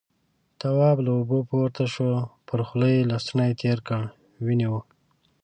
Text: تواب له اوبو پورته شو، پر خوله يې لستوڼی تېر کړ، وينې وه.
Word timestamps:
تواب 0.59 0.97
له 1.05 1.11
اوبو 1.17 1.37
پورته 1.49 1.83
شو، 1.93 2.09
پر 2.47 2.59
خوله 2.67 2.87
يې 2.95 3.07
لستوڼی 3.09 3.51
تېر 3.61 3.77
کړ، 3.87 4.01
وينې 4.45 4.67
وه. 4.71 4.81